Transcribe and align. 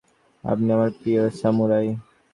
আপনি 0.43 0.67
আমার 0.75 0.89
প্রিয় 0.99 1.21
সামুরাই! 1.39 1.87